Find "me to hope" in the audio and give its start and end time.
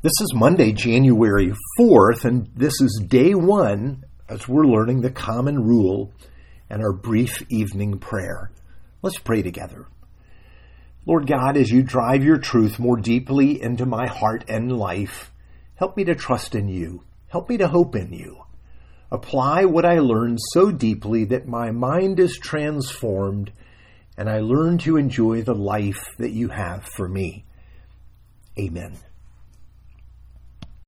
17.48-17.96